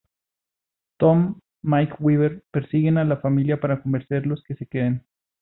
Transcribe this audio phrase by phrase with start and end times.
[0.97, 5.05] Tom, Mike Weaver persiguen a la familia para convencerlos que se queden.